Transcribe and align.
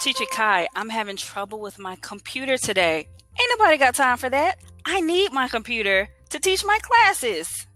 Teacher 0.00 0.26
Kai, 0.30 0.68
I'm 0.76 0.90
having 0.90 1.16
trouble 1.16 1.58
with 1.58 1.76
my 1.76 1.96
computer 1.96 2.56
today. 2.56 3.08
Ain't 3.40 3.58
nobody 3.58 3.76
got 3.78 3.96
time 3.96 4.16
for 4.16 4.30
that. 4.30 4.60
I 4.84 5.00
need 5.00 5.32
my 5.32 5.48
computer 5.48 6.08
to 6.30 6.38
teach 6.38 6.64
my 6.64 6.78
classes. 6.80 7.66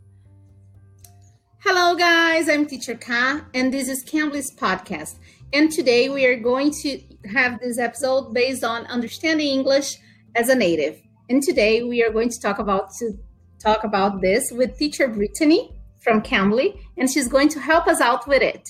Hello, 1.59 1.97
guys. 1.97 2.49
I'm 2.49 2.67
Teacher 2.67 2.95
Kai, 2.95 3.41
and 3.55 3.75
this 3.75 3.89
is 3.89 4.05
Cambly's 4.05 4.55
podcast. 4.55 5.19
And 5.53 5.73
today 5.73 6.11
we 6.11 6.25
are 6.27 6.39
going 6.39 6.71
to 6.83 7.01
have 7.29 7.59
this 7.59 7.81
episode 7.81 8.33
based 8.33 8.63
on 8.63 8.87
understanding 8.87 9.49
English 9.49 9.99
as 10.37 10.49
a 10.49 10.55
native. 10.55 11.01
And 11.29 11.43
today 11.43 11.83
we 11.83 12.05
are 12.05 12.13
going 12.13 12.29
to 12.29 12.41
talk 12.41 12.61
about 12.61 12.91
to 13.01 13.19
talk 13.59 13.83
about 13.83 14.21
this 14.21 14.53
with 14.53 14.79
teacher 14.79 15.09
Brittany 15.09 15.73
from 16.05 16.23
Cambly, 16.23 16.79
and 16.97 17.11
she's 17.11 17.27
going 17.27 17.49
to 17.49 17.59
help 17.59 17.89
us 17.89 18.01
out 18.01 18.29
with 18.29 18.43
it. 18.43 18.69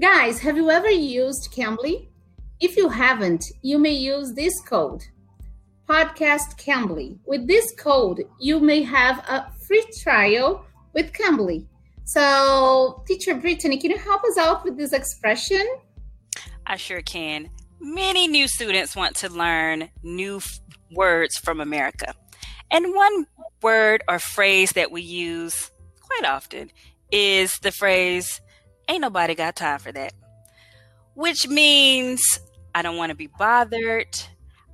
Guys, 0.00 0.38
have 0.38 0.56
you 0.56 0.70
ever 0.70 0.88
used 0.88 1.52
Cambly? 1.52 2.07
If 2.60 2.76
you 2.76 2.88
haven't, 2.88 3.44
you 3.62 3.78
may 3.78 3.92
use 3.92 4.32
this 4.32 4.60
code, 4.62 5.04
Podcast 5.88 6.58
Cambly. 6.58 7.16
With 7.24 7.46
this 7.46 7.72
code, 7.78 8.24
you 8.40 8.58
may 8.58 8.82
have 8.82 9.18
a 9.28 9.52
free 9.64 9.86
trial 10.02 10.64
with 10.92 11.12
Cambly. 11.12 11.66
So, 12.04 13.04
Teacher 13.06 13.36
Brittany, 13.36 13.78
can 13.78 13.92
you 13.92 13.98
help 13.98 14.24
us 14.24 14.38
out 14.38 14.64
with 14.64 14.76
this 14.76 14.92
expression? 14.92 15.64
I 16.66 16.76
sure 16.76 17.00
can. 17.00 17.48
Many 17.80 18.26
new 18.26 18.48
students 18.48 18.96
want 18.96 19.14
to 19.16 19.28
learn 19.28 19.88
new 20.02 20.38
f- 20.38 20.60
words 20.90 21.36
from 21.36 21.60
America. 21.60 22.12
And 22.72 22.92
one 22.92 23.26
word 23.62 24.02
or 24.08 24.18
phrase 24.18 24.72
that 24.72 24.90
we 24.90 25.02
use 25.02 25.70
quite 26.00 26.28
often 26.28 26.72
is 27.12 27.56
the 27.60 27.70
phrase, 27.70 28.40
ain't 28.88 29.02
nobody 29.02 29.36
got 29.36 29.54
time 29.54 29.78
for 29.78 29.92
that. 29.92 30.12
Which 31.14 31.46
means 31.46 32.40
I 32.74 32.82
don't 32.82 32.96
want 32.96 33.10
to 33.10 33.16
be 33.16 33.28
bothered. 33.38 34.20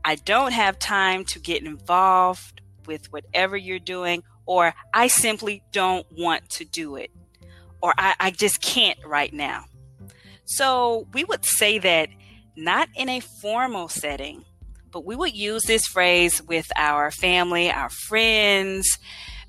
I 0.05 0.17
don't 0.17 0.53
have 0.53 0.79
time 0.79 1.25
to 1.27 1.39
get 1.39 1.65
involved 1.65 2.61
with 2.87 3.13
whatever 3.13 3.57
you're 3.57 3.79
doing, 3.79 4.23
or 4.47 4.75
I 4.93 5.07
simply 5.07 5.63
don't 5.73 6.07
want 6.13 6.49
to 6.51 6.65
do 6.65 6.97
it, 6.97 7.11
or 7.81 7.95
I, 7.97 8.15
I 8.21 8.31
just 8.31 8.61
can't 8.61 8.99
right 9.07 9.33
now. 9.33 9.65
So 10.45 11.09
we 11.15 11.25
would 11.25 11.45
say 11.45 11.79
that 11.79 12.11
not 12.57 12.89
in 12.95 13.09
a 13.09 13.21
formal 13.21 13.89
setting, 13.89 14.45
but 14.91 15.05
we 15.05 15.17
would 15.17 15.35
use 15.35 15.65
this 15.65 15.87
phrase 15.87 16.43
with 16.43 16.71
our 16.77 17.11
family, 17.11 17.71
our 17.71 17.89
friends, 17.89 18.99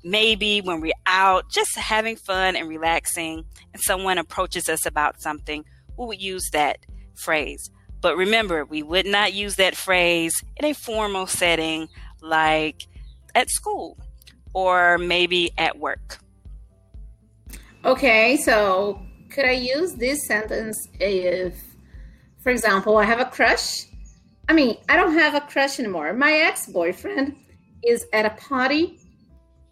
maybe 0.02 0.60
when 0.60 0.80
we're 0.80 0.92
out 1.06 1.50
just 1.50 1.76
having 1.76 2.16
fun 2.16 2.56
and 2.56 2.68
relaxing, 2.68 3.44
and 3.72 3.82
someone 3.82 4.18
approaches 4.18 4.68
us 4.68 4.86
about 4.86 5.20
something, 5.20 5.64
we 5.98 6.06
would 6.06 6.22
use 6.22 6.48
that 6.52 6.78
phrase. 7.14 7.70
But 8.00 8.16
remember, 8.16 8.64
we 8.64 8.82
would 8.82 9.06
not 9.06 9.32
use 9.32 9.56
that 9.56 9.76
phrase 9.76 10.44
in 10.56 10.64
a 10.64 10.72
formal 10.72 11.26
setting 11.26 11.88
like 12.20 12.86
at 13.34 13.50
school 13.50 13.98
or 14.52 14.98
maybe 14.98 15.50
at 15.58 15.78
work. 15.78 16.18
Okay, 17.84 18.36
so 18.38 19.00
could 19.30 19.44
I 19.44 19.52
use 19.52 19.94
this 19.94 20.26
sentence 20.26 20.88
if, 20.98 21.54
for 22.42 22.50
example, 22.50 22.96
I 22.96 23.04
have 23.04 23.20
a 23.20 23.26
crush? 23.26 23.86
I 24.48 24.52
mean, 24.52 24.76
I 24.88 24.96
don't 24.96 25.14
have 25.14 25.34
a 25.34 25.40
crush 25.40 25.78
anymore. 25.78 26.12
My 26.12 26.32
ex 26.32 26.66
boyfriend 26.66 27.36
is 27.84 28.06
at 28.12 28.24
a 28.26 28.30
party, 28.30 28.98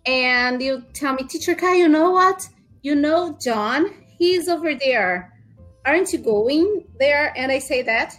and 0.07 0.63
you 0.63 0.85
tell 0.93 1.15
me, 1.15 1.25
Teacher 1.25 1.55
Kai, 1.55 1.77
you 1.77 1.89
know 1.89 2.11
what? 2.11 2.47
You 2.83 2.95
know 2.95 3.39
John? 3.43 3.91
He's 4.19 4.49
over 4.49 4.75
there. 4.75 5.33
Aren't 5.85 6.13
you 6.13 6.19
going 6.19 6.85
there? 6.99 7.33
And 7.37 7.53
I 7.53 7.59
say 7.59 7.83
that. 7.83 8.15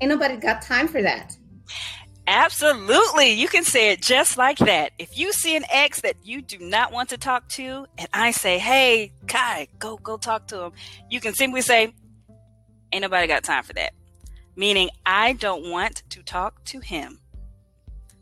Ain't 0.00 0.10
nobody 0.10 0.36
got 0.36 0.62
time 0.62 0.88
for 0.88 1.00
that. 1.02 1.36
Absolutely. 2.28 3.32
You 3.32 3.46
can 3.46 3.62
say 3.62 3.92
it 3.92 4.02
just 4.02 4.36
like 4.36 4.58
that. 4.58 4.90
If 4.98 5.16
you 5.16 5.32
see 5.32 5.56
an 5.56 5.64
ex 5.70 6.00
that 6.00 6.16
you 6.24 6.42
do 6.42 6.58
not 6.58 6.92
want 6.92 7.10
to 7.10 7.18
talk 7.18 7.48
to, 7.50 7.86
and 7.96 8.08
I 8.12 8.32
say, 8.32 8.58
hey, 8.58 9.12
Kai, 9.28 9.68
go, 9.78 9.96
go 9.98 10.16
talk 10.16 10.48
to 10.48 10.64
him, 10.64 10.72
you 11.08 11.20
can 11.20 11.34
simply 11.34 11.60
say, 11.60 11.94
ain't 12.92 13.02
nobody 13.02 13.28
got 13.28 13.44
time 13.44 13.62
for 13.62 13.74
that. 13.74 13.92
Meaning, 14.56 14.90
I 15.04 15.34
don't 15.34 15.70
want 15.70 16.02
to 16.10 16.22
talk 16.22 16.64
to 16.64 16.80
him. 16.80 17.20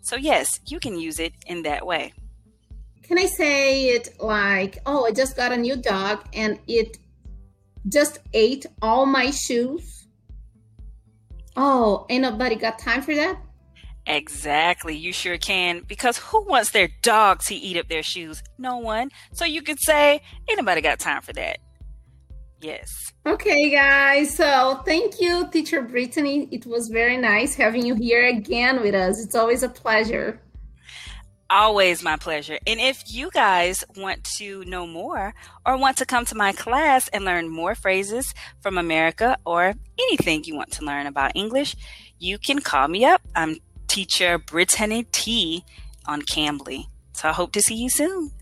So, 0.03 0.17
yes, 0.17 0.61
you 0.67 0.81
can 0.81 0.99
use 0.99 1.19
it 1.19 1.33
in 1.47 1.63
that 1.63 1.87
way. 1.87 2.13
Can 3.05 3.19
I 3.19 3.27
say 3.27 3.87
it 3.89 4.21
like, 4.21 4.79
oh, 4.85 5.07
I 5.07 5.13
just 5.13 5.37
got 5.37 5.53
a 5.53 5.57
new 5.57 5.77
dog 5.77 6.25
and 6.35 6.59
it 6.67 6.99
just 7.89 8.19
ate 8.33 8.67
all 8.83 9.07
my 9.07 9.31
shoes? 9.31 10.07
Oh, 11.57 12.07
ain't 12.09 12.23
nobody 12.23 12.57
got 12.57 12.79
time 12.79 13.03
for 13.03 13.15
that? 13.15 13.39
Exactly, 14.07 14.97
you 14.97 15.13
sure 15.13 15.39
can. 15.39 15.81
Because 15.87 16.19
who 16.19 16.45
wants 16.45 16.73
their 16.73 16.89
dog 17.03 17.41
to 17.45 17.55
eat 17.55 17.77
up 17.77 17.89
their 17.89 18.03
shoes? 18.03 18.43
No 18.59 18.77
one. 18.77 19.11
So 19.33 19.45
you 19.45 19.63
could 19.63 19.81
say, 19.81 20.21
ain't 20.49 20.59
nobody 20.59 20.81
got 20.81 20.99
time 20.99 21.23
for 21.23 21.33
that. 21.35 21.59
Yes. 22.61 22.91
Okay, 23.27 23.71
guys. 23.71 24.35
So 24.35 24.83
thank 24.85 25.21
you, 25.21 25.49
Teacher 25.51 25.83
Brittany. 25.83 26.49
It 26.51 26.67
was 26.67 26.89
very 26.89 27.17
nice 27.17 27.55
having 27.55 27.87
you 27.87 27.95
here 27.95 28.27
again 28.27 28.83
with 28.83 28.95
us. 28.95 29.23
It's 29.23 29.35
always 29.35 29.63
a 29.63 29.69
pleasure. 29.69 30.41
Always 31.51 32.03
my 32.03 32.17
pleasure. 32.17 32.59
And 32.67 32.81
if 32.81 33.03
you 33.07 33.31
guys 33.31 33.85
want 33.97 34.25
to 34.39 34.65
know 34.65 34.87
more 34.87 35.35
or 35.65 35.77
want 35.77 35.99
to 35.99 36.07
come 36.07 36.25
to 36.27 36.35
my 36.35 36.53
class 36.53 37.09
and 37.09 37.25
learn 37.25 37.49
more 37.49 37.75
phrases 37.75 38.35
from 38.61 38.79
America 38.79 39.37
or 39.45 39.75
anything 39.99 40.45
you 40.45 40.57
want 40.57 40.73
to 40.73 40.85
learn 40.85 41.07
about 41.07 41.33
English, 41.35 41.77
you 42.19 42.39
can 42.39 42.61
call 42.61 42.89
me 42.89 43.05
up. 43.05 43.21
I'm 43.37 43.59
teacher 43.89 44.39
Brittany 44.39 45.05
T 45.13 45.65
on 46.07 46.23
Cambly. 46.23 46.87
So 47.13 47.29
I 47.29 47.33
hope 47.33 47.53
to 47.53 47.61
see 47.61 47.77
you 47.77 47.91
soon. 47.91 48.33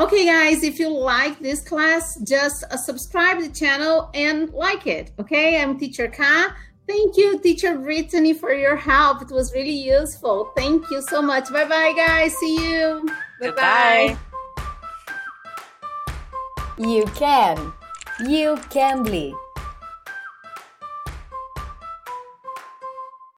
Okay, 0.00 0.26
guys, 0.26 0.62
if 0.62 0.78
you 0.78 0.88
like 0.90 1.40
this 1.40 1.60
class, 1.60 2.16
just 2.20 2.62
uh, 2.70 2.76
subscribe 2.76 3.38
to 3.38 3.48
the 3.48 3.54
channel 3.54 4.10
and 4.14 4.48
like 4.50 4.86
it. 4.86 5.10
Okay, 5.18 5.60
I'm 5.60 5.76
Teacher 5.76 6.06
Ka. 6.06 6.54
Thank 6.88 7.18
you, 7.18 7.38
Teacher 7.38 7.76
Brittany, 7.76 8.32
for 8.32 8.52
your 8.52 8.74
help. 8.74 9.20
It 9.20 9.30
was 9.30 9.52
really 9.52 9.70
useful. 9.70 10.50
Thank 10.56 10.90
you 10.90 11.02
so 11.02 11.20
much. 11.20 11.52
Bye 11.52 11.68
bye, 11.68 11.92
guys. 11.94 12.34
See 12.36 12.56
you. 12.56 13.06
Bye 13.40 13.50
bye. 13.50 14.16
You 16.78 17.04
can. 17.14 17.74
You 18.26 18.56
can 18.70 19.02
be. 19.02 19.34